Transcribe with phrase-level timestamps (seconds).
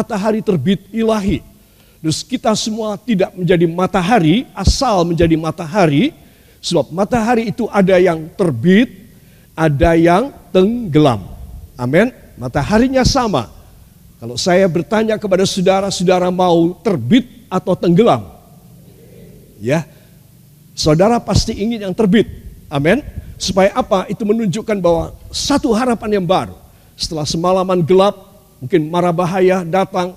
[0.00, 1.44] matahari terbit ilahi.
[2.00, 6.16] Terus kita semua tidak menjadi matahari, asal menjadi matahari,
[6.64, 8.88] sebab matahari itu ada yang terbit,
[9.52, 11.20] ada yang tenggelam.
[11.76, 12.08] Amin.
[12.40, 13.52] Mataharinya sama.
[14.16, 18.24] Kalau saya bertanya kepada saudara, saudara mau terbit atau tenggelam?
[19.60, 19.84] Ya.
[20.72, 22.32] Saudara pasti ingin yang terbit.
[22.72, 23.04] Amin.
[23.36, 24.08] Supaya apa?
[24.08, 26.56] Itu menunjukkan bahwa satu harapan yang baru.
[26.96, 28.29] Setelah semalaman gelap,
[28.60, 30.14] mungkin marah bahaya datang,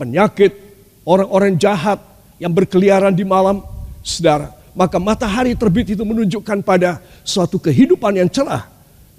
[0.00, 0.56] penyakit,
[1.04, 2.00] orang-orang jahat
[2.40, 3.62] yang berkeliaran di malam,
[4.02, 4.50] saudara.
[4.72, 8.66] Maka matahari terbit itu menunjukkan pada suatu kehidupan yang cerah,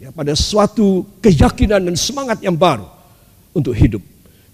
[0.01, 2.89] ya, pada suatu keyakinan dan semangat yang baru
[3.53, 4.01] untuk hidup.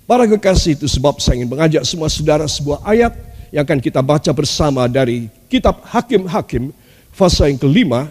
[0.03, 3.13] Para kekasih itu sebab saya ingin mengajak semua saudara sebuah ayat
[3.53, 6.73] yang akan kita baca bersama dari kitab Hakim-Hakim
[7.13, 8.09] fase yang kelima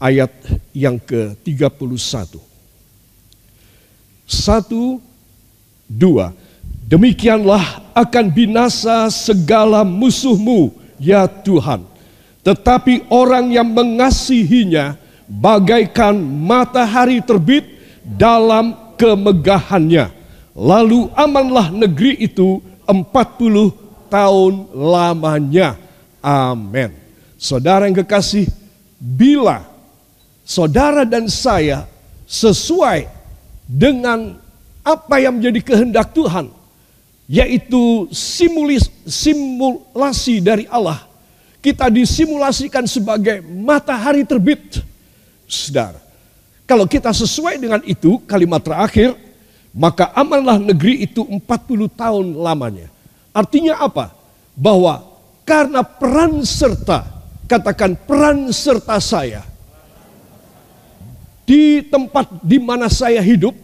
[0.00, 0.30] ayat
[0.74, 2.38] yang ke-31.
[4.26, 5.02] Satu,
[5.92, 6.32] dua.
[6.88, 11.84] Demikianlah akan binasa segala musuhmu, ya Tuhan.
[12.42, 17.64] Tetapi orang yang mengasihinya bagaikan matahari terbit
[18.02, 20.10] dalam kemegahannya.
[20.52, 23.72] Lalu amanlah negeri itu empat puluh
[24.12, 25.80] tahun lamanya.
[26.20, 26.92] Amin.
[27.40, 28.50] Saudara yang kekasih,
[29.00, 29.64] bila
[30.44, 31.88] saudara dan saya
[32.28, 33.08] sesuai
[33.64, 34.41] dengan
[34.82, 36.50] apa yang menjadi kehendak Tuhan,
[37.30, 41.06] yaitu simulis, simulasi dari Allah.
[41.62, 44.82] Kita disimulasikan sebagai matahari terbit.
[45.46, 46.02] Saudara,
[46.66, 49.14] kalau kita sesuai dengan itu, kalimat terakhir,
[49.70, 51.46] maka amanlah negeri itu 40
[51.94, 52.90] tahun lamanya.
[53.30, 54.10] Artinya apa?
[54.58, 55.06] Bahwa
[55.46, 57.06] karena peran serta,
[57.46, 59.46] katakan peran serta saya,
[61.46, 63.56] di tempat di mana saya hidup,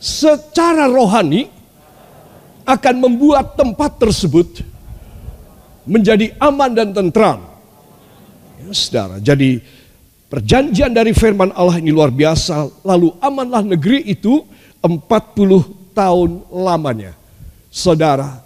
[0.00, 1.52] secara rohani,
[2.64, 4.62] akan membuat tempat tersebut
[5.84, 7.42] menjadi aman dan tentram.
[8.62, 9.58] Ya, saudara, jadi
[10.30, 12.70] perjanjian dari firman Allah ini luar biasa.
[12.86, 14.46] Lalu amanlah negeri itu
[14.80, 17.12] 40 tahun lamanya.
[17.70, 18.40] Saudara,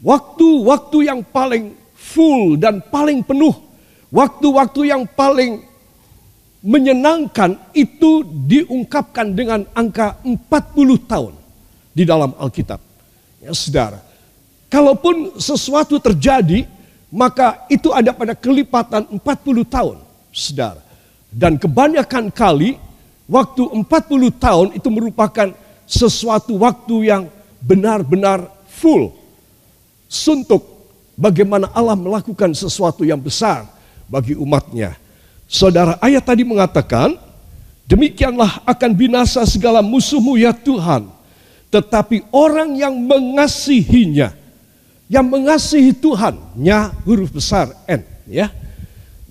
[0.00, 3.54] waktu-waktu yang paling full dan paling penuh,
[4.14, 5.62] waktu-waktu yang paling
[6.66, 10.42] menyenangkan itu diungkapkan dengan angka 40
[11.06, 11.32] tahun
[11.94, 12.82] di dalam Alkitab.
[13.38, 14.02] Ya saudara,
[14.66, 16.66] kalaupun sesuatu terjadi,
[17.14, 20.02] maka itu ada pada kelipatan 40 tahun,
[20.34, 20.82] saudara.
[21.30, 22.74] Dan kebanyakan kali,
[23.30, 23.86] waktu 40
[24.34, 25.54] tahun itu merupakan
[25.86, 27.22] sesuatu waktu yang
[27.62, 29.14] benar-benar full.
[30.10, 30.66] Suntuk
[31.14, 33.70] bagaimana Allah melakukan sesuatu yang besar
[34.10, 35.05] bagi umatnya.
[35.46, 37.14] Saudara, ayat tadi mengatakan,
[37.86, 41.16] demikianlah akan binasa segala musuhmu ya Tuhan
[41.70, 44.30] tetapi orang yang mengasihinya,
[45.10, 48.48] yang mengasihi Tuhan, nya huruf besar N, ya,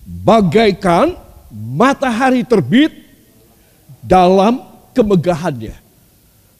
[0.03, 1.15] bagaikan
[1.49, 2.91] matahari terbit
[4.03, 4.61] dalam
[4.91, 5.75] kemegahannya.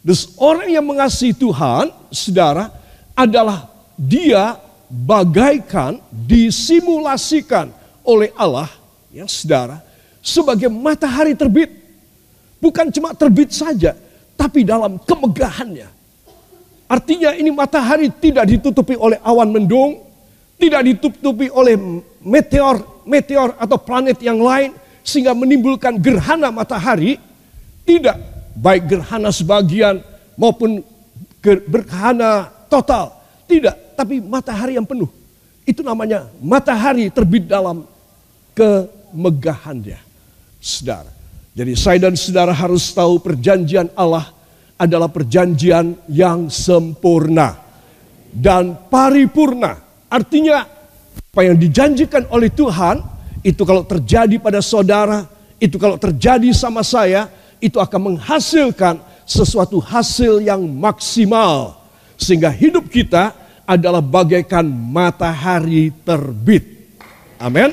[0.06, 2.72] Terus orang yang mengasihi Tuhan, saudara,
[3.14, 4.56] adalah dia
[4.90, 7.70] bagaikan disimulasikan
[8.06, 8.70] oleh Allah,
[9.16, 9.80] yang saudara,
[10.20, 11.72] sebagai matahari terbit.
[12.60, 13.96] Bukan cuma terbit saja,
[14.36, 15.88] tapi dalam kemegahannya.
[16.86, 20.04] Artinya ini matahari tidak ditutupi oleh awan mendung,
[20.60, 21.80] tidak ditutupi oleh
[22.22, 27.18] meteor, meteor atau planet yang lain sehingga menimbulkan gerhana matahari.
[27.86, 28.18] Tidak,
[28.58, 30.02] baik gerhana sebagian
[30.34, 30.82] maupun
[31.42, 33.14] gerhana total.
[33.46, 35.10] Tidak, tapi matahari yang penuh.
[35.66, 37.86] Itu namanya matahari terbit dalam
[39.16, 40.00] kemegahannya.
[40.60, 41.12] Saudara.
[41.56, 44.28] Jadi saya dan saudara harus tahu perjanjian Allah
[44.76, 47.56] adalah perjanjian yang sempurna
[48.36, 49.80] dan paripurna.
[50.12, 50.68] Artinya
[51.16, 53.00] apa yang dijanjikan oleh Tuhan
[53.40, 55.24] itu kalau terjadi pada saudara,
[55.64, 57.32] itu kalau terjadi sama saya,
[57.64, 61.80] itu akan menghasilkan sesuatu hasil yang maksimal.
[62.20, 63.32] Sehingga hidup kita
[63.64, 66.64] adalah bagaikan matahari terbit.
[67.40, 67.72] Amin.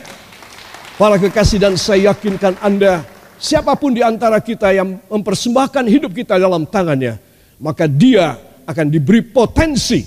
[1.00, 3.02] Para kekasih dan saya yakinkan Anda
[3.42, 7.18] Siapa pun di antara kita yang mempersembahkan hidup kita dalam tangannya,
[7.58, 10.06] maka dia akan diberi potensi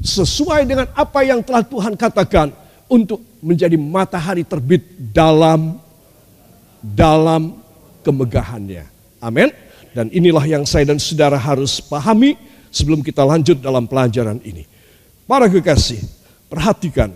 [0.00, 2.48] sesuai dengan apa yang telah Tuhan katakan
[2.88, 4.80] untuk menjadi matahari terbit
[5.12, 5.76] dalam
[6.80, 7.60] dalam
[8.00, 8.88] kemegahannya.
[9.20, 9.52] Amin.
[9.92, 12.40] Dan inilah yang saya dan saudara harus pahami
[12.72, 14.64] sebelum kita lanjut dalam pelajaran ini.
[15.28, 16.00] Para kekasih,
[16.48, 17.12] perhatikan.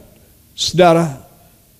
[0.52, 1.23] Saudara,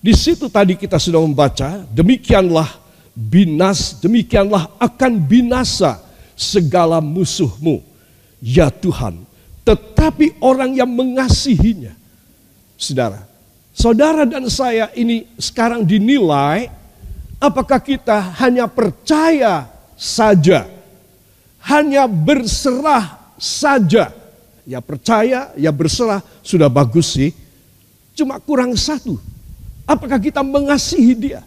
[0.05, 2.85] di situ tadi kita sudah membaca, demikianlah
[3.15, 5.97] binas demikianlah akan binasa
[6.35, 7.79] segala musuhmu
[8.43, 9.23] ya Tuhan,
[9.63, 11.95] tetapi orang yang mengasihinya.
[12.75, 13.23] Saudara,
[13.71, 16.67] saudara dan saya ini sekarang dinilai
[17.39, 19.65] apakah kita hanya percaya
[19.95, 20.67] saja,
[21.65, 24.11] hanya berserah saja.
[24.65, 27.31] Ya percaya, ya berserah, sudah bagus sih.
[28.17, 29.21] Cuma kurang satu.
[29.85, 31.41] Apakah kita mengasihi dia?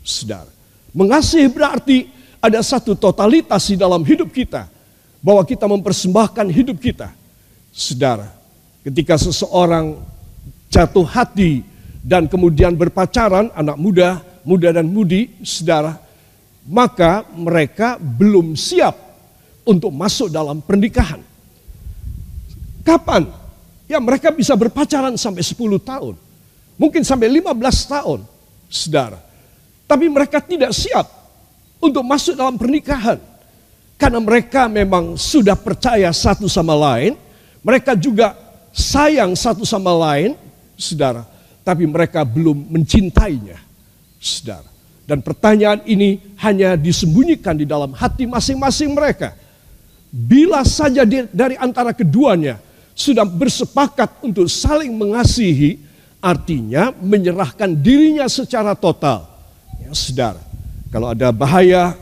[0.00, 0.48] Saudara,
[0.96, 2.08] mengasihi berarti
[2.40, 4.66] ada satu totalitas di dalam hidup kita.
[5.22, 7.14] Bahwa kita mempersembahkan hidup kita.
[7.70, 8.26] Saudara,
[8.82, 10.02] ketika seseorang
[10.66, 11.62] jatuh hati
[12.02, 15.94] dan kemudian berpacaran, anak muda, muda dan mudi, saudara,
[16.66, 18.98] maka mereka belum siap
[19.62, 21.22] untuk masuk dalam pernikahan.
[22.82, 23.30] Kapan?
[23.86, 26.14] Ya mereka bisa berpacaran sampai 10 tahun.
[26.80, 27.52] Mungkin sampai 15
[27.88, 28.20] tahun,
[28.72, 29.20] saudara.
[29.84, 31.04] Tapi mereka tidak siap
[31.82, 33.20] untuk masuk dalam pernikahan.
[34.00, 37.14] Karena mereka memang sudah percaya satu sama lain.
[37.62, 38.34] Mereka juga
[38.74, 40.34] sayang satu sama lain,
[40.74, 41.22] saudara.
[41.62, 43.60] Tapi mereka belum mencintainya,
[44.18, 44.66] saudara.
[45.06, 49.36] Dan pertanyaan ini hanya disembunyikan di dalam hati masing-masing mereka.
[50.08, 52.58] Bila saja dari antara keduanya
[52.96, 55.78] sudah bersepakat untuk saling mengasihi,
[56.22, 59.26] artinya menyerahkan dirinya secara total.
[59.82, 60.38] Ya, saudara,
[60.94, 61.98] kalau ada bahaya,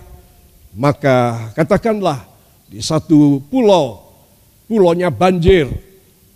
[0.76, 2.20] maka katakanlah
[2.68, 4.04] di satu pulau,
[4.68, 5.72] pulaunya banjir,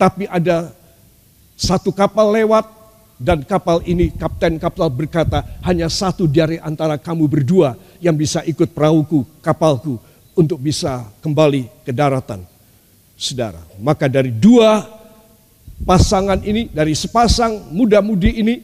[0.00, 0.72] tapi ada
[1.54, 2.66] satu kapal lewat
[3.20, 8.74] dan kapal ini kapten kapal berkata hanya satu dari antara kamu berdua yang bisa ikut
[8.74, 10.00] perahuku, kapalku
[10.34, 12.42] untuk bisa kembali ke daratan
[13.14, 13.62] saudara.
[13.78, 14.82] Maka dari dua
[15.82, 18.62] pasangan ini, dari sepasang muda-mudi ini,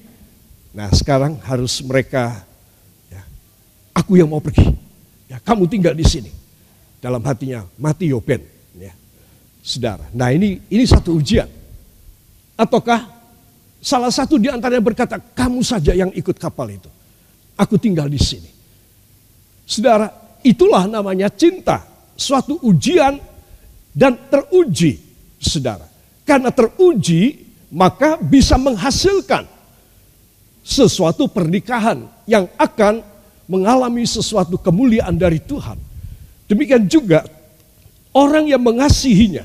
[0.71, 2.47] nah sekarang harus mereka,
[3.11, 3.23] ya,
[3.91, 4.71] aku yang mau pergi,
[5.27, 6.31] ya kamu tinggal di sini.
[7.01, 8.45] Dalam hatinya, mati Yoben.
[8.77, 8.93] Ya.
[9.65, 11.49] Saudara, nah ini ini satu ujian.
[12.61, 13.09] Ataukah
[13.81, 16.93] salah satu di antaranya berkata, kamu saja yang ikut kapal itu.
[17.57, 18.49] Aku tinggal di sini.
[19.65, 20.13] Saudara,
[20.45, 21.85] itulah namanya cinta.
[22.17, 23.17] Suatu ujian
[23.97, 25.01] dan teruji,
[25.41, 25.90] saudara.
[26.31, 27.43] Karena teruji,
[27.75, 29.51] maka bisa menghasilkan
[30.63, 33.03] sesuatu pernikahan yang akan
[33.51, 35.75] mengalami sesuatu kemuliaan dari Tuhan.
[36.47, 37.27] Demikian juga
[38.15, 39.43] orang yang mengasihinya,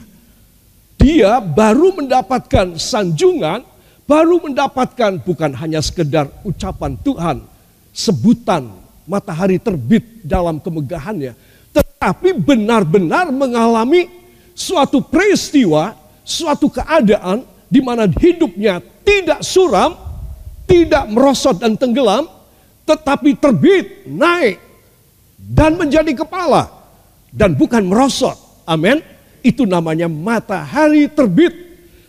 [1.01, 3.65] dia baru mendapatkan sanjungan,
[4.05, 7.41] baru mendapatkan bukan hanya sekedar ucapan Tuhan,
[7.97, 8.69] sebutan
[9.09, 11.33] matahari terbit dalam kemegahannya,
[11.73, 14.05] tetapi benar-benar mengalami
[14.53, 19.93] suatu peristiwa, suatu keadaan di mana hidupnya tidak suram,
[20.65, 22.25] tidak merosot dan tenggelam,
[22.89, 24.57] tetapi terbit, naik,
[25.37, 26.73] dan menjadi kepala,
[27.29, 28.35] dan bukan merosot.
[28.65, 28.99] Amin.
[29.45, 31.53] Itu namanya matahari terbit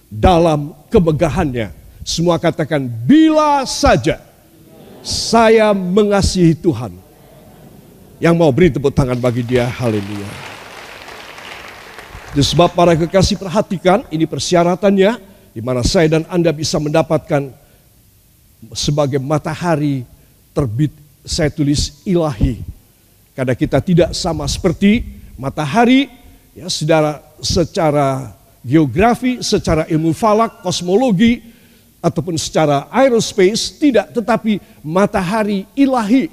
[0.08, 1.68] dalam kemegahannya.
[2.00, 4.24] Semua katakan, bila saja
[5.04, 6.96] saya mengasihi Tuhan.
[8.16, 10.55] Yang mau beri tepuk tangan bagi dia, haleluya.
[12.42, 15.12] Sebab para kekasih perhatikan ini persyaratannya
[15.56, 17.48] di mana saya dan Anda bisa mendapatkan
[18.76, 20.04] sebagai matahari
[20.52, 20.92] terbit
[21.24, 22.60] saya tulis ilahi.
[23.32, 25.04] Karena kita tidak sama seperti
[25.36, 26.08] matahari
[26.56, 28.32] ya saudara secara
[28.64, 31.40] geografi, secara ilmu falak, kosmologi
[32.00, 36.28] ataupun secara aerospace tidak tetapi matahari ilahi,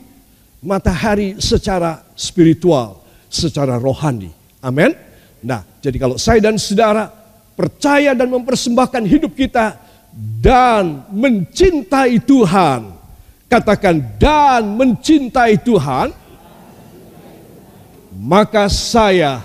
[0.59, 2.99] matahari secara spiritual,
[3.31, 4.31] secara rohani.
[4.63, 5.12] Amin.
[5.43, 7.11] Nah, jadi kalau saya dan saudara
[7.53, 9.75] percaya dan mempersembahkan hidup kita
[10.39, 12.95] dan mencintai Tuhan,
[13.51, 16.15] katakan dan mencintai Tuhan,
[18.15, 19.43] maka saya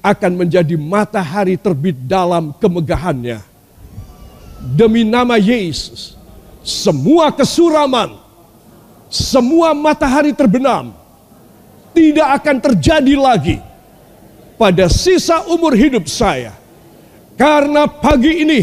[0.00, 3.44] akan menjadi matahari terbit dalam kemegahannya.
[4.72, 6.16] Demi nama Yesus,
[6.64, 8.16] semua kesuraman,
[9.12, 10.96] semua matahari terbenam,
[11.92, 13.58] tidak akan terjadi lagi
[14.56, 16.56] pada sisa umur hidup saya.
[17.36, 18.60] Karena pagi ini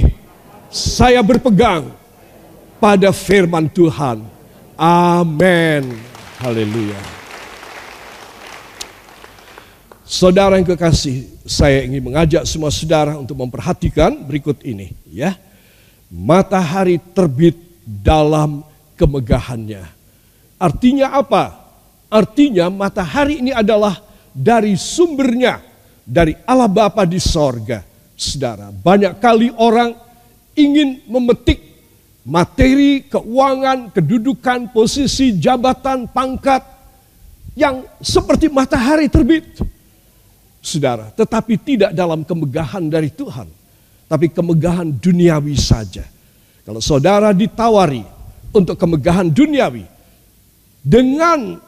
[0.73, 1.93] saya berpegang
[2.81, 4.25] pada firman Tuhan.
[4.73, 5.93] Amin.
[6.41, 6.97] Haleluya.
[10.03, 15.37] Saudara yang kekasih, saya ingin mengajak semua saudara untuk memperhatikan berikut ini ya.
[16.13, 18.61] Matahari terbit dalam
[18.93, 19.85] kemegahannya.
[20.61, 21.57] Artinya apa?
[22.13, 23.97] Artinya matahari ini adalah
[24.33, 25.72] dari sumbernya
[26.03, 27.81] dari Allah Bapa di sorga.
[28.13, 29.95] Saudara, banyak kali orang
[30.53, 31.59] ingin memetik
[32.23, 36.63] materi, keuangan, kedudukan, posisi, jabatan, pangkat
[37.53, 39.59] yang seperti matahari terbit.
[40.63, 43.51] saudara, tetapi tidak dalam kemegahan dari Tuhan,
[44.07, 46.07] tapi kemegahan duniawi saja.
[46.63, 47.99] Kalau saudara ditawari
[48.55, 49.83] untuk kemegahan duniawi
[50.79, 51.59] dengan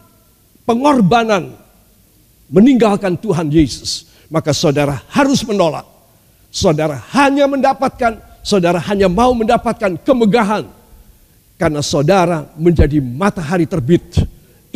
[0.63, 1.59] pengorbanan
[2.47, 5.87] meninggalkan Tuhan Yesus, maka saudara harus menolak.
[6.51, 10.67] Saudara hanya mendapatkan, saudara hanya mau mendapatkan kemegahan
[11.55, 14.03] karena saudara menjadi matahari terbit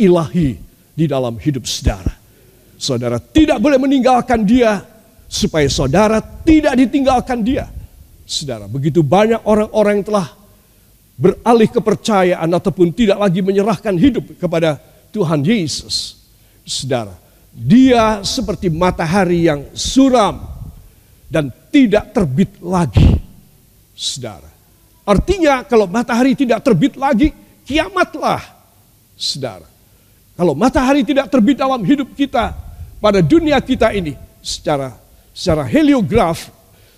[0.00, 0.56] ilahi
[0.96, 2.16] di dalam hidup saudara.
[2.80, 4.80] Saudara tidak boleh meninggalkan dia
[5.28, 7.68] supaya saudara tidak ditinggalkan dia.
[8.24, 10.28] Saudara, begitu banyak orang-orang yang telah
[11.20, 14.80] beralih kepercayaan ataupun tidak lagi menyerahkan hidup kepada
[15.12, 16.16] Tuhan Yesus.
[16.64, 17.12] Saudara,
[17.50, 20.38] dia seperti matahari yang suram
[21.26, 23.18] dan tidak terbit lagi.
[23.94, 24.48] Saudara,
[25.04, 27.34] artinya kalau matahari tidak terbit lagi,
[27.66, 28.40] kiamatlah.
[29.18, 29.68] Saudara,
[30.38, 32.56] kalau matahari tidak terbit dalam hidup kita,
[33.02, 34.96] pada dunia kita ini, secara
[35.34, 36.48] secara heliograf,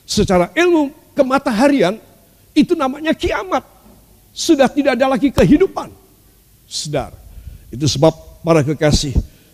[0.06, 1.98] secara ilmu kemataharian,
[2.54, 3.64] itu namanya kiamat.
[4.32, 5.92] Sudah tidak ada lagi kehidupan.
[6.64, 7.16] Saudara,
[7.68, 9.12] itu sebab para kekasih,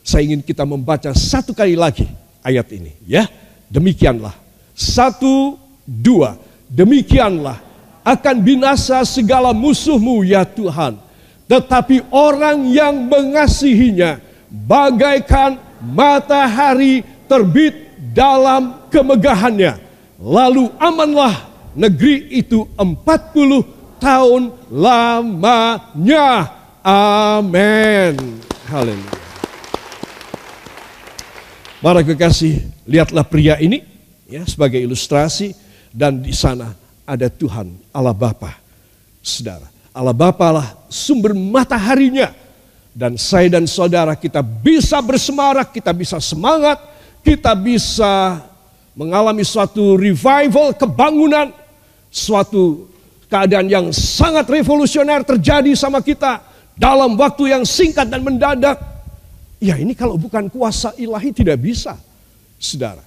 [0.09, 2.09] saya ingin kita membaca satu kali lagi
[2.41, 2.97] ayat ini.
[3.05, 3.29] Ya,
[3.69, 4.33] demikianlah.
[4.73, 6.41] Satu, dua.
[6.69, 7.61] Demikianlah
[8.05, 10.97] akan binasa segala musuhmu ya Tuhan
[11.49, 14.21] tetapi orang yang mengasihinya
[14.53, 19.81] bagaikan matahari terbit dalam kemegahannya.
[20.21, 23.65] Lalu amanlah negeri itu 40
[23.97, 26.53] tahun lamanya.
[26.85, 28.45] Amin.
[28.69, 29.27] Haleluya.
[31.78, 32.58] Para kekasih,
[32.90, 33.87] lihatlah pria ini
[34.26, 35.54] ya sebagai ilustrasi
[35.94, 36.75] dan di sana
[37.06, 38.50] ada Tuhan Allah Bapa.
[39.23, 42.35] Saudara, Allah Bapa lah sumber mataharinya.
[42.99, 46.82] Dan saya dan saudara kita bisa bersemarak, kita bisa semangat,
[47.23, 48.42] kita bisa
[48.99, 51.54] mengalami suatu revival, kebangunan,
[52.11, 52.90] suatu
[53.30, 56.42] keadaan yang sangat revolusioner terjadi sama kita
[56.75, 58.98] dalam waktu yang singkat dan mendadak.
[59.59, 61.99] Ya ini kalau bukan kuasa ilahi tidak bisa,
[62.59, 63.03] saudara.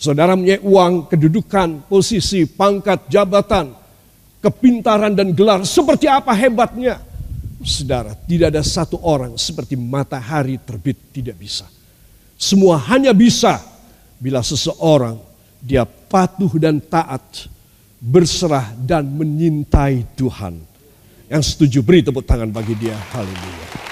[0.00, 3.76] Saudara punya uang, kedudukan, posisi, pangkat, jabatan,
[4.40, 7.04] kepintaran dan gelar seperti apa hebatnya.
[7.60, 11.68] Saudara, tidak ada satu orang seperti matahari terbit tidak bisa.
[12.40, 13.60] Semua hanya bisa
[14.16, 15.20] bila seseorang
[15.60, 17.52] dia patuh dan taat,
[18.00, 20.56] berserah dan menyintai Tuhan.
[21.28, 22.96] Yang setuju beri tepuk tangan bagi dia.
[23.12, 23.89] Haleluya.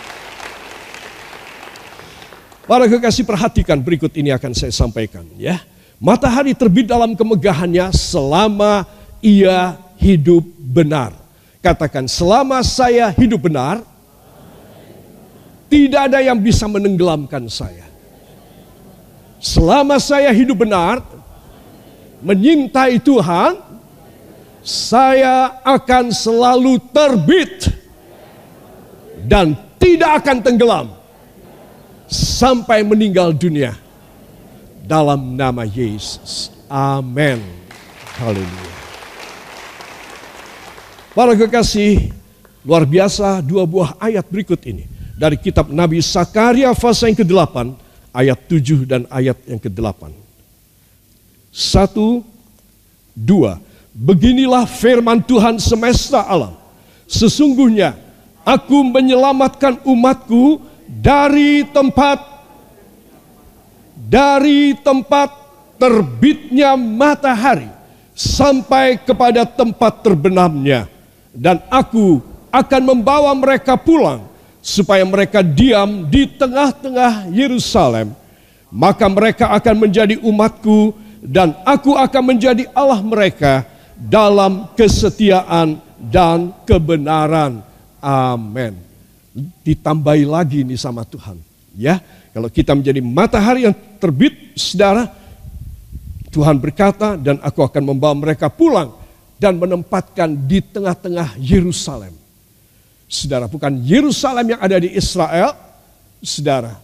[2.68, 5.56] Para kekasih perhatikan berikut ini akan saya sampaikan ya.
[5.96, 8.84] Matahari terbit dalam kemegahannya selama
[9.24, 11.16] ia hidup benar.
[11.64, 13.80] Katakan, selama saya hidup benar,
[15.72, 17.88] tidak ada yang bisa menenggelamkan saya.
[19.40, 21.00] Selama saya hidup benar,
[22.20, 23.64] menyintai Tuhan,
[24.60, 27.72] saya akan selalu terbit
[29.24, 30.97] dan tidak akan tenggelam
[32.08, 33.76] sampai meninggal dunia
[34.82, 36.48] dalam nama Yesus.
[36.66, 37.40] Amin.
[38.16, 38.76] Haleluya.
[41.12, 42.10] Para kekasih,
[42.64, 44.88] luar biasa dua buah ayat berikut ini.
[45.18, 47.74] Dari kitab Nabi Sakaria pasal yang ke-8,
[48.14, 50.14] ayat 7 dan ayat yang ke-8.
[51.50, 52.22] Satu,
[53.18, 53.58] dua.
[53.90, 56.54] Beginilah firman Tuhan semesta alam.
[57.10, 57.98] Sesungguhnya
[58.46, 62.40] aku menyelamatkan umatku dari tempat
[64.08, 65.28] dari tempat
[65.76, 67.68] terbitnya matahari
[68.16, 70.88] sampai kepada tempat terbenamnya
[71.36, 74.24] dan aku akan membawa mereka pulang
[74.64, 78.16] supaya mereka diam di tengah-tengah Yerusalem.
[78.68, 80.92] Maka mereka akan menjadi umatku
[81.24, 83.64] dan aku akan menjadi Allah mereka
[83.96, 85.80] dalam kesetiaan
[86.12, 87.64] dan kebenaran.
[87.98, 88.87] Amin.
[89.62, 91.38] Ditambahi lagi ini sama Tuhan.
[91.78, 92.02] Ya,
[92.34, 95.06] kalau kita menjadi matahari yang terbit, saudara,
[96.28, 98.94] Tuhan berkata dan aku akan membawa mereka pulang
[99.38, 102.12] dan menempatkan di tengah-tengah Yerusalem.
[103.08, 105.56] Saudara, bukan Yerusalem yang ada di Israel,
[106.20, 106.76] saudara,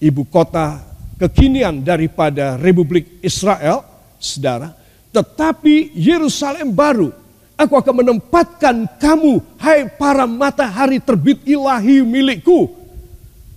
[0.00, 0.80] ibu kota
[1.20, 3.84] kekinian daripada Republik Israel,
[4.16, 4.72] saudara,
[5.12, 7.12] tetapi Yerusalem baru.
[7.56, 12.68] Aku akan menempatkan kamu, hai para matahari terbit ilahi milikku.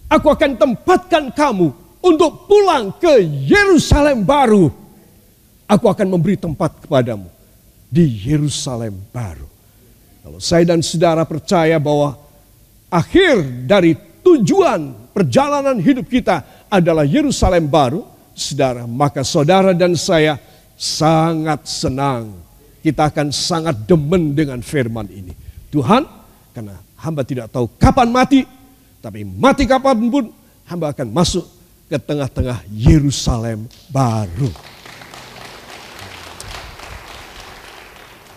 [0.07, 4.71] Aku akan tempatkan kamu untuk pulang ke Yerusalem baru.
[5.67, 7.27] Aku akan memberi tempat kepadamu
[7.91, 9.45] di Yerusalem baru.
[10.23, 12.15] Kalau saya dan saudara percaya bahwa
[12.87, 20.39] akhir dari tujuan perjalanan hidup kita adalah Yerusalem baru, saudara, maka saudara dan saya
[20.79, 22.48] sangat senang.
[22.79, 25.35] Kita akan sangat demen dengan firman ini.
[25.67, 26.07] Tuhan,
[26.55, 28.47] karena hamba tidak tahu kapan mati,
[29.03, 30.31] tapi mati kapan pun
[30.67, 31.43] hamba akan masuk
[31.91, 34.47] ke tengah-tengah Yerusalem baru.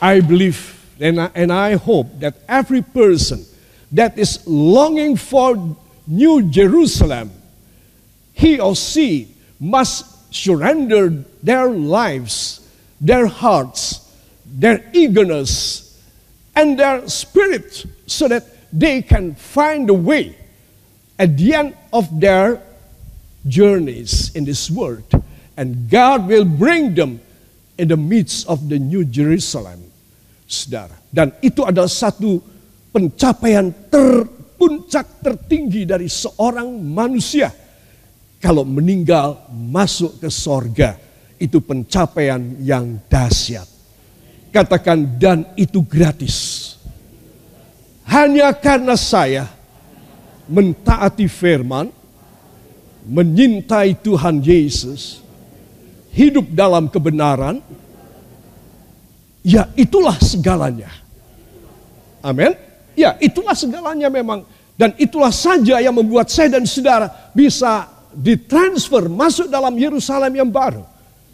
[0.03, 3.45] I believe and I, and I hope that every person
[3.93, 5.55] that is longing for
[6.07, 7.31] New Jerusalem,
[8.33, 12.67] he or she must surrender their lives,
[13.01, 14.01] their hearts,
[14.52, 15.92] their eagerness,
[16.54, 20.37] and their spirit so that they can find a way
[21.18, 22.61] at the end of their
[23.49, 25.04] journeys in this world.
[25.56, 27.21] And God will bring them
[27.76, 29.88] in the midst of the New Jerusalem.
[30.49, 30.97] Saudara.
[31.09, 32.37] Dan itu adalah satu
[32.92, 37.49] pencapaian terpuncak tertinggi dari seorang manusia.
[38.37, 40.99] Kalau meninggal masuk ke sorga,
[41.40, 43.64] itu pencapaian yang dahsyat.
[44.52, 46.76] Katakan dan itu gratis.
[48.04, 49.49] Hanya karena saya
[50.44, 51.88] mentaati firman,
[53.09, 55.25] menyintai Tuhan Yesus,
[56.12, 57.64] hidup dalam kebenaran,
[59.40, 60.92] ya itulah segalanya.
[62.21, 62.52] Amin.
[62.93, 64.45] Ya, itulah segalanya memang.
[64.76, 70.84] Dan itulah saja yang membuat saya dan saudara bisa ditransfer masuk dalam Yerusalem yang baru.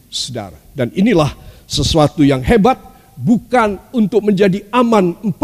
[0.08, 1.34] Saudara, dan inilah
[1.68, 2.80] sesuatu yang hebat
[3.18, 5.34] bukan untuk menjadi aman 40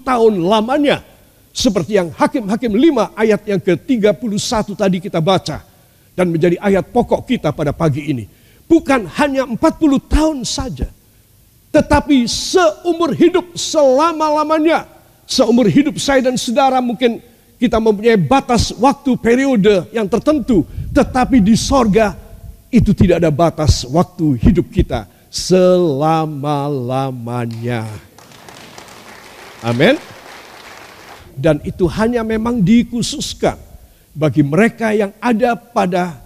[0.00, 1.04] tahun lamanya.
[1.52, 5.60] Seperti yang Hakim-Hakim 5 ayat yang ke-31 tadi kita baca.
[6.16, 8.24] Dan menjadi ayat pokok kita pada pagi ini.
[8.64, 9.58] Bukan hanya 40
[10.08, 10.88] tahun saja
[11.70, 14.90] tetapi seumur hidup selama-lamanya,
[15.22, 17.22] seumur hidup saya dan saudara mungkin
[17.62, 20.66] kita mempunyai batas waktu periode yang tertentu.
[20.90, 22.18] Tetapi di sorga
[22.74, 27.86] itu tidak ada batas waktu hidup kita selama-lamanya.
[29.62, 29.94] Amin.
[31.38, 33.56] Dan itu hanya memang dikhususkan
[34.12, 36.20] bagi mereka yang ada pada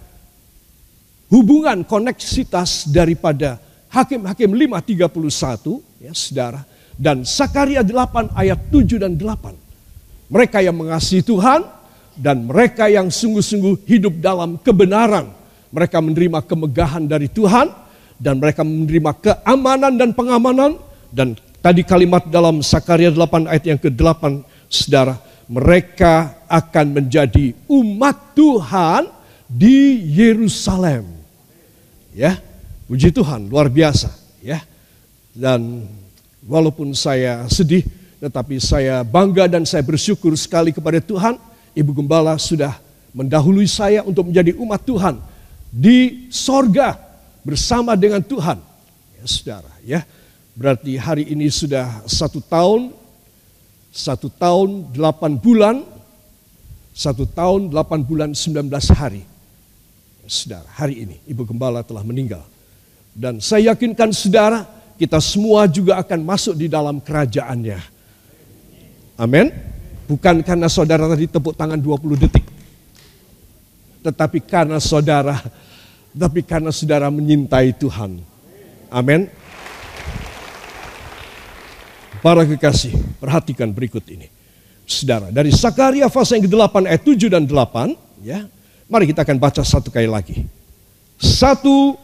[1.29, 3.61] hubungan koneksitas daripada
[3.93, 6.67] Hakim-Hakim 5:31 ya Saudara
[6.99, 9.55] dan Sakaria 8 ayat 7 dan 8.
[10.33, 11.63] Mereka yang mengasihi Tuhan
[12.19, 15.31] dan mereka yang sungguh-sungguh hidup dalam kebenaran.
[15.71, 17.84] Mereka menerima kemegahan dari Tuhan
[18.19, 20.79] dan mereka menerima keamanan dan pengamanan
[21.15, 29.07] dan tadi kalimat dalam Sakaria 8 ayat yang ke-8 Saudara, mereka akan menjadi umat Tuhan
[29.47, 31.07] di Yerusalem.
[32.11, 32.43] Ya,
[32.85, 34.13] Puji Tuhan, luar biasa
[34.45, 34.61] ya.
[35.33, 35.89] Dan
[36.45, 37.87] walaupun saya sedih,
[38.21, 41.41] tetapi saya bangga dan saya bersyukur sekali kepada Tuhan.
[41.75, 42.79] Ibu Gembala sudah
[43.11, 45.19] mendahului saya untuk menjadi umat Tuhan
[45.75, 46.95] di sorga
[47.45, 48.59] bersama dengan Tuhan.
[49.21, 50.01] Ya saudara ya,
[50.57, 52.91] berarti hari ini sudah satu tahun,
[53.93, 55.77] satu tahun delapan bulan,
[56.97, 59.23] satu tahun delapan bulan sembilan belas hari.
[60.25, 62.43] Ya, saudara, hari ini Ibu Gembala telah meninggal.
[63.15, 64.67] Dan saya yakinkan saudara,
[64.99, 67.79] kita semua juga akan masuk di dalam kerajaannya.
[69.15, 69.55] Amin.
[70.11, 72.45] Bukan karena saudara tadi tepuk tangan 20 detik.
[74.05, 75.39] Tetapi karena saudara,
[76.15, 78.23] tapi karena saudara menyintai Tuhan.
[78.89, 79.27] Amin.
[82.23, 84.33] Para kekasih, perhatikan berikut ini.
[84.89, 88.49] Saudara, dari Sakaria pasal yang ke-8 ayat 7 dan 8, ya.
[88.89, 90.45] Mari kita akan baca satu kali lagi.
[91.21, 91.97] Satu,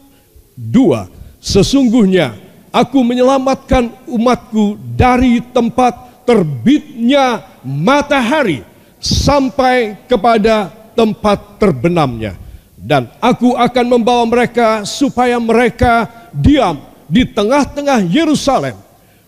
[0.57, 1.07] Dua,
[1.41, 2.35] sesungguhnya
[2.69, 8.61] aku menyelamatkan umatku dari tempat terbitnya matahari
[9.01, 12.37] sampai kepada tempat terbenamnya.
[12.81, 18.73] Dan aku akan membawa mereka supaya mereka diam di tengah-tengah Yerusalem.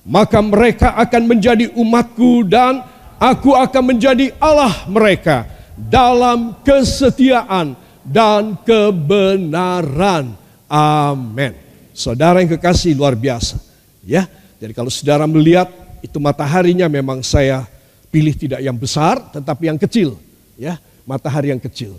[0.03, 2.81] Maka mereka akan menjadi umatku dan
[3.21, 11.53] aku akan menjadi Allah mereka dalam kesetiaan dan kebenaran Amin.
[11.93, 13.61] Saudara yang kekasih luar biasa.
[14.01, 14.25] Ya,
[14.57, 15.69] jadi kalau saudara melihat
[16.01, 17.69] itu mataharinya memang saya
[18.09, 20.17] pilih tidak yang besar tetapi yang kecil.
[20.57, 21.93] Ya, matahari yang kecil.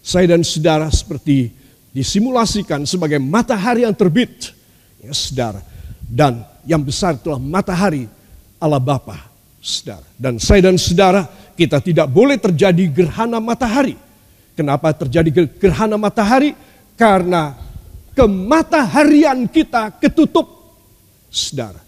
[0.00, 1.52] Saya dan saudara seperti
[1.92, 4.56] disimulasikan sebagai matahari yang terbit.
[5.00, 5.60] Ya, saudara.
[6.04, 8.08] Dan yang besar itulah matahari
[8.60, 9.16] Allah Bapa,
[9.60, 10.04] saudara.
[10.16, 13.96] Dan saya dan saudara, kita tidak boleh terjadi gerhana matahari.
[14.56, 16.52] Kenapa terjadi gerhana matahari?
[16.96, 17.56] Karena
[18.12, 20.48] kemataharian kita ketutup,
[21.32, 21.80] saudara.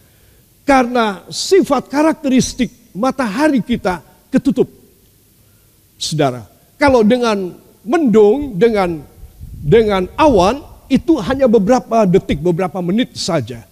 [0.62, 4.70] Karena sifat karakteristik matahari kita ketutup.
[5.98, 6.46] Saudara,
[6.80, 9.02] kalau dengan mendung, dengan
[9.62, 13.62] dengan awan itu hanya beberapa detik, beberapa menit saja.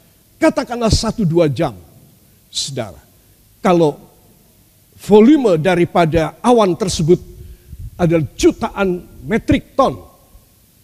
[0.40, 1.76] Katakanlah satu dua jam,
[2.48, 2.96] saudara.
[3.60, 4.00] Kalau
[4.96, 7.20] volume daripada awan tersebut
[8.00, 10.00] adalah jutaan metrik ton,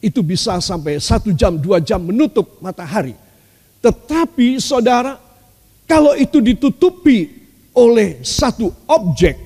[0.05, 3.17] itu bisa sampai satu jam, dua jam menutup matahari.
[3.81, 5.17] Tetapi saudara,
[5.89, 7.33] kalau itu ditutupi
[7.73, 9.41] oleh satu objek,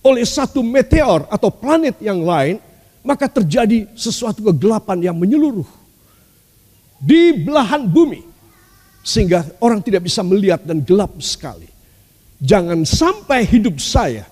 [0.00, 2.56] oleh satu meteor atau planet yang lain,
[3.06, 5.66] maka terjadi sesuatu kegelapan yang menyeluruh
[6.98, 8.26] di belahan bumi,
[9.06, 11.70] sehingga orang tidak bisa melihat dan gelap sekali.
[12.42, 14.26] Jangan sampai hidup saya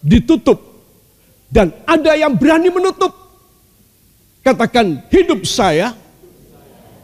[0.00, 0.56] ditutup,
[1.52, 3.12] dan ada yang berani menutup.
[4.40, 5.92] Katakan, hidup saya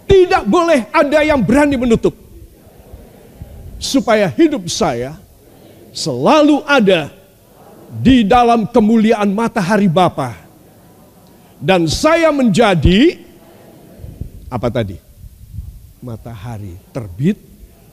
[0.09, 2.17] tidak boleh ada yang berani menutup,
[3.77, 5.19] supaya hidup saya
[5.93, 7.13] selalu ada
[8.01, 10.42] di dalam kemuliaan matahari Bapa.
[11.63, 13.23] Dan saya menjadi
[14.51, 14.99] apa tadi?
[16.03, 17.39] Matahari terbit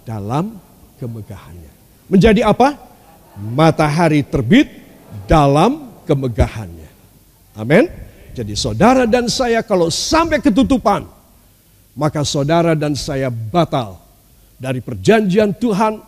[0.01, 0.57] dalam
[0.97, 1.69] kemegahannya.
[2.09, 2.73] Menjadi apa?
[3.37, 4.65] Matahari terbit
[5.29, 6.89] dalam kemegahannya.
[7.53, 7.85] Amin.
[8.33, 11.05] Jadi saudara dan saya kalau sampai ketutupan,
[11.93, 14.01] maka saudara dan saya batal
[14.57, 16.01] dari perjanjian Tuhan,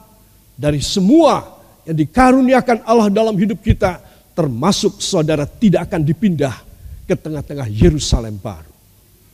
[0.57, 1.45] dari semua
[1.85, 4.01] yang dikaruniakan Allah dalam hidup kita,
[4.33, 6.70] termasuk saudara tidak akan dipindah
[7.11, 8.71] ke tengah-tengah Yerusalem baru.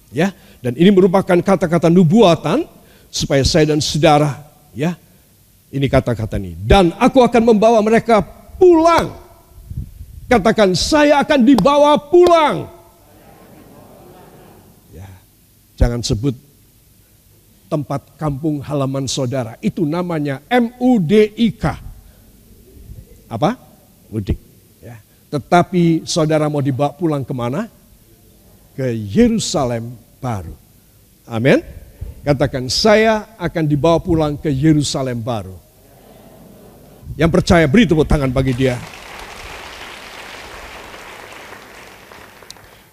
[0.09, 0.33] Ya,
[0.65, 2.65] dan ini merupakan kata-kata nubuatan
[3.13, 4.33] supaya saya dan saudara,
[4.73, 4.97] ya,
[5.69, 6.57] ini kata-kata ini.
[6.57, 8.25] Dan aku akan membawa mereka
[8.57, 9.13] pulang.
[10.25, 12.65] Katakan saya akan dibawa pulang.
[14.95, 15.07] Ya,
[15.77, 16.33] jangan sebut
[17.67, 19.59] tempat kampung halaman saudara.
[19.59, 21.63] Itu namanya MUDIK
[23.27, 23.59] apa?
[24.07, 24.46] Mudik.
[25.27, 27.67] Tetapi saudara mau dibawa pulang ke mana?
[28.77, 29.91] Ke Yerusalem
[30.23, 30.55] baru.
[31.27, 31.59] Amin.
[32.23, 35.55] Katakan saya akan dibawa pulang ke Yerusalem baru.
[37.19, 38.75] Yang percaya beri tepuk tangan bagi dia.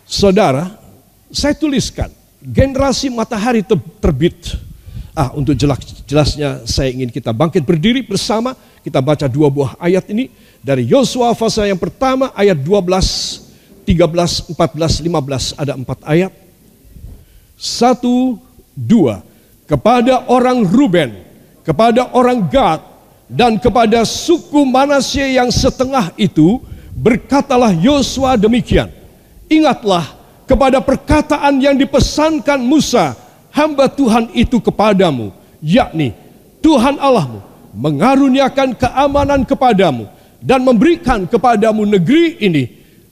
[0.07, 0.71] Saudara,
[1.35, 3.67] saya tuliskan generasi matahari
[3.99, 4.55] terbit.
[5.15, 5.79] Ah, untuk jelas
[6.11, 10.27] jelasnya saya ingin kita bangkit berdiri bersama kita baca dua buah ayat ini
[10.65, 16.33] dari Yosua pasal yang pertama ayat 12, 13, 14, 15 ada empat ayat.
[17.61, 18.41] Satu,
[18.73, 19.21] dua.
[19.69, 21.21] Kepada orang Ruben,
[21.61, 22.81] kepada orang Gad,
[23.29, 26.61] dan kepada suku Manasye yang setengah itu,
[26.97, 28.89] berkatalah Yosua demikian.
[29.53, 30.17] Ingatlah
[30.49, 33.13] kepada perkataan yang dipesankan Musa,
[33.53, 35.29] hamba Tuhan itu kepadamu,
[35.61, 36.17] yakni
[36.65, 37.45] Tuhan Allahmu
[37.77, 40.09] mengaruniakan keamanan kepadamu
[40.45, 42.65] dan memberikan kepadamu negeri ini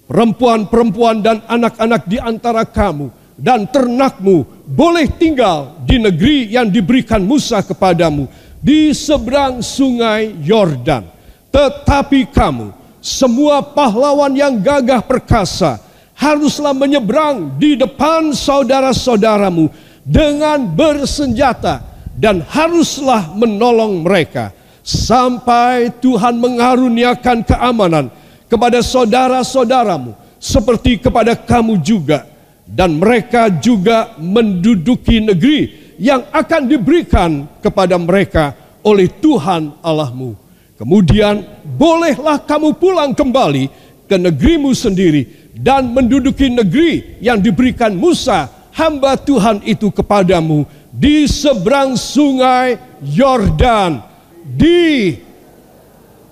[0.05, 3.09] perempuan-perempuan dan anak-anak di antara kamu
[3.41, 8.29] dan ternakmu boleh tinggal di negeri yang diberikan Musa kepadamu
[8.61, 11.09] di seberang sungai Yordan.
[11.49, 15.81] Tetapi kamu semua pahlawan yang gagah perkasa
[16.13, 19.73] haruslah menyeberang di depan saudara-saudaramu
[20.05, 21.83] dengan bersenjata
[22.15, 28.11] dan haruslah menolong mereka sampai Tuhan mengaruniakan keamanan
[28.51, 32.27] kepada saudara-saudaramu seperti kepada kamu juga
[32.67, 40.35] dan mereka juga menduduki negeri yang akan diberikan kepada mereka oleh Tuhan Allahmu.
[40.75, 43.71] Kemudian bolehlah kamu pulang kembali
[44.11, 51.95] ke negerimu sendiri dan menduduki negeri yang diberikan Musa hamba Tuhan itu kepadamu di seberang
[51.95, 54.12] sungai Yordan.
[54.43, 55.19] Di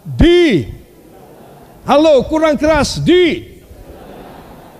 [0.04, 0.40] di
[1.80, 3.56] Halo, kurang keras di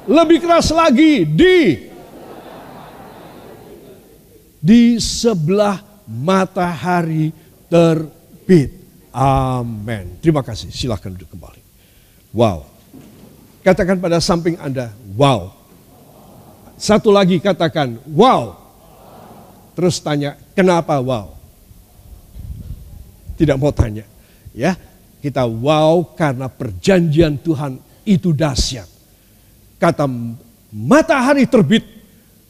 [0.07, 1.59] lebih keras lagi di
[4.61, 7.33] di sebelah matahari
[7.67, 8.77] terbit.
[9.11, 10.21] Amin.
[10.21, 10.69] Terima kasih.
[10.71, 11.63] Silahkan duduk kembali.
[12.31, 12.69] Wow.
[13.65, 15.51] Katakan pada samping Anda, wow.
[16.79, 18.57] Satu lagi katakan, wow.
[19.75, 21.40] Terus tanya, kenapa wow?
[23.41, 24.05] Tidak mau tanya.
[24.53, 24.77] Ya,
[25.25, 28.85] kita wow karena perjanjian Tuhan itu dahsyat.
[29.81, 30.05] Kata
[30.69, 31.89] matahari terbit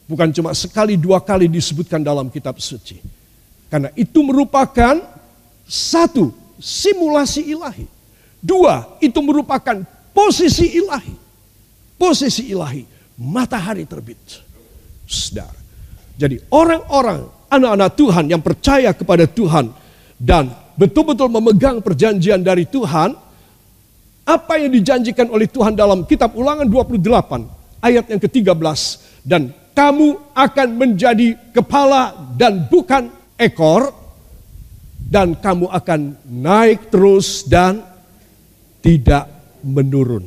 [0.03, 2.99] bukan cuma sekali dua kali disebutkan dalam kitab suci.
[3.71, 4.99] Karena itu merupakan
[5.63, 7.87] satu, simulasi ilahi.
[8.43, 9.79] Dua, itu merupakan
[10.11, 11.15] posisi ilahi.
[11.95, 12.83] Posisi ilahi,
[13.15, 14.19] matahari terbit.
[15.07, 15.55] Saudara,
[16.19, 19.71] jadi orang-orang anak-anak Tuhan yang percaya kepada Tuhan
[20.19, 23.15] dan betul-betul memegang perjanjian dari Tuhan,
[24.27, 28.79] apa yang dijanjikan oleh Tuhan dalam kitab ulangan 28 ayat yang ke-13
[29.25, 34.01] dan kamu akan menjadi kepala dan bukan ekor,
[35.11, 37.83] dan kamu akan naik terus dan
[38.79, 39.27] tidak
[39.59, 40.23] menurun.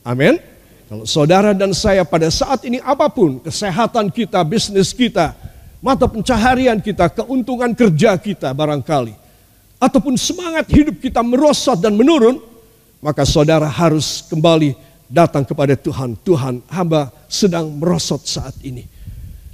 [0.00, 0.40] Amin.
[0.88, 5.36] Kalau saudara dan saya pada saat ini apa pun kesehatan kita, bisnis kita,
[5.84, 9.14] mata pencaharian kita, keuntungan kerja kita barangkali,
[9.80, 12.36] ataupun semangat hidup kita merosot dan menurun,
[13.00, 14.76] maka saudara harus kembali
[15.08, 16.14] datang kepada Tuhan.
[16.20, 18.84] Tuhan, hamba sedang merosot saat ini.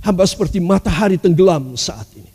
[0.03, 2.31] Hamba seperti matahari tenggelam saat ini.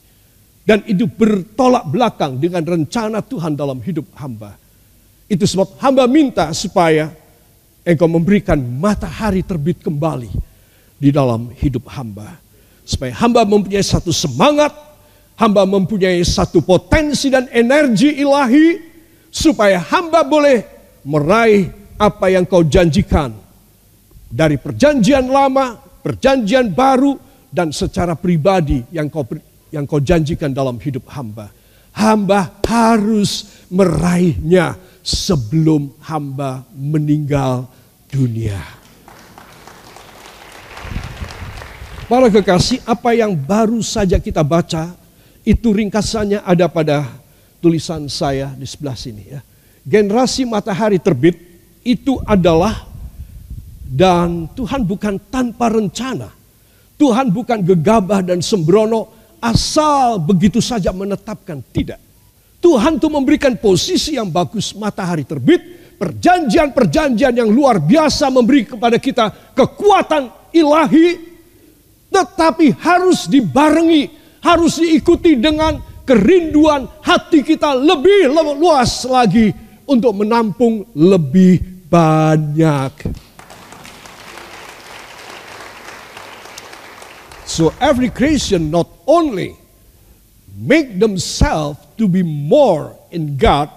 [0.63, 4.55] Dan itu bertolak belakang dengan rencana Tuhan dalam hidup hamba.
[5.27, 7.11] Itu sebab hamba minta supaya
[7.83, 10.31] engkau memberikan matahari terbit kembali
[11.01, 12.37] di dalam hidup hamba.
[12.85, 14.73] Supaya hamba mempunyai satu semangat,
[15.41, 18.77] hamba mempunyai satu potensi dan energi ilahi,
[19.33, 20.61] supaya hamba boleh
[21.01, 23.33] meraih apa yang kau janjikan.
[24.29, 27.17] Dari perjanjian lama, perjanjian baru,
[27.49, 29.25] dan secara pribadi yang kau
[29.73, 31.49] yang kau janjikan dalam hidup hamba.
[31.91, 37.67] Hamba harus meraihnya sebelum hamba meninggal
[38.07, 38.61] dunia.
[42.07, 45.00] Para kekasih, apa yang baru saja kita baca,
[45.41, 47.07] itu ringkasannya ada pada
[47.61, 49.41] tulisan saya di sebelah sini ya.
[49.81, 51.37] Generasi matahari terbit
[51.81, 52.85] itu adalah
[53.91, 56.29] dan Tuhan bukan tanpa rencana.
[56.95, 59.09] Tuhan bukan gegabah dan sembrono
[59.41, 61.97] asal begitu saja menetapkan, tidak.
[62.61, 65.59] Tuhan tuh memberikan posisi yang bagus matahari terbit,
[65.97, 71.17] perjanjian-perjanjian yang luar biasa memberi kepada kita kekuatan ilahi,
[72.13, 79.53] tetapi harus dibarengi, harus diikuti dengan kerinduan hati kita lebih luas lagi
[79.85, 82.93] untuk menampung lebih banyak.
[87.51, 89.59] So every Christian not only
[90.55, 93.69] make themselves to be more in God,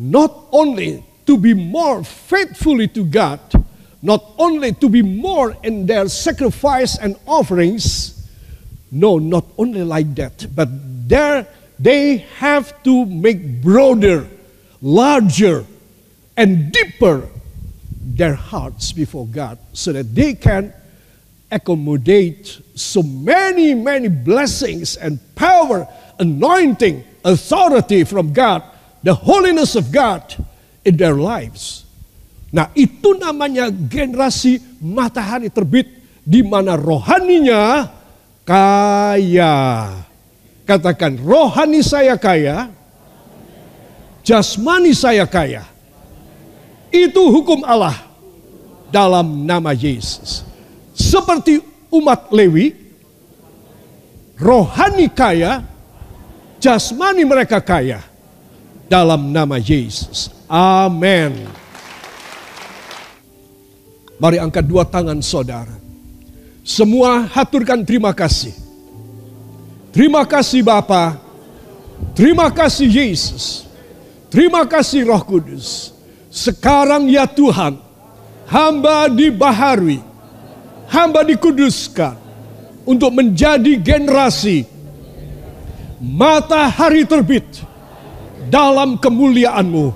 [0.00, 3.40] not only to be more faithfully to God,
[4.00, 8.15] not only to be more in their sacrifice and offerings,
[8.90, 10.68] no, not only like that, but
[11.08, 11.46] there
[11.78, 14.26] they have to make broader,
[14.80, 15.64] larger,
[16.36, 17.28] and deeper
[17.90, 20.72] their hearts before God so that they can
[21.50, 25.86] accommodate so many, many blessings and power,
[26.18, 28.62] anointing, authority from God,
[29.02, 30.22] the holiness of God
[30.84, 31.84] in their lives.
[32.54, 35.90] Nah, itu namanya generasi matahari terbit
[36.22, 37.90] di mana rohaninya
[38.46, 39.54] kaya.
[40.66, 42.70] Katakan, rohani saya kaya,
[44.22, 45.62] jasmani saya kaya.
[46.90, 47.94] Itu hukum Allah
[48.90, 50.46] dalam nama Yesus.
[50.94, 52.74] Seperti umat Lewi,
[54.38, 55.62] rohani kaya,
[56.58, 58.02] jasmani mereka kaya
[58.90, 60.30] dalam nama Yesus.
[60.50, 61.46] Amin.
[64.16, 65.85] Mari angkat dua tangan saudara.
[66.66, 68.50] Semua haturkan terima kasih.
[69.94, 71.14] Terima kasih Bapa.
[72.10, 73.70] Terima kasih Yesus.
[74.26, 75.94] Terima kasih Roh Kudus.
[76.26, 77.78] Sekarang ya Tuhan,
[78.50, 80.02] hamba dibaharui,
[80.90, 82.18] hamba dikuduskan
[82.82, 84.66] untuk menjadi generasi
[86.02, 87.46] matahari terbit
[88.50, 89.94] dalam kemuliaanmu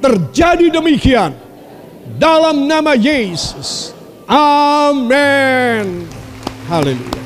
[0.00, 1.36] terjadi demikian
[2.16, 3.99] dalam nama Yesus.
[4.30, 6.06] Amin.
[6.68, 7.19] Haleluya.